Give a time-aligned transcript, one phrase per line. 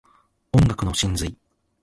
[0.53, 1.37] 音楽の真髄